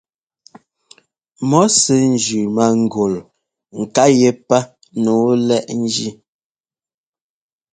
Mɔ́ 1.49 1.65
sɛ́ 1.79 1.99
njʉ 2.13 2.37
mángul 2.55 3.13
nká 3.79 4.03
yɛ́pá 4.19 4.59
nǔu 5.03 5.27
lɛ́ʼ 5.47 5.67
njí. 5.81 6.09